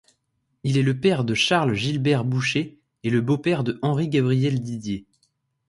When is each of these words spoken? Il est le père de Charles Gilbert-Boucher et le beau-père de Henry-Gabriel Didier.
Il 0.63 0.79
est 0.79 0.81
le 0.81 0.99
père 0.99 1.23
de 1.23 1.35
Charles 1.35 1.75
Gilbert-Boucher 1.75 2.79
et 3.03 3.11
le 3.11 3.21
beau-père 3.21 3.63
de 3.63 3.77
Henry-Gabriel 3.83 4.59
Didier. 4.59 5.05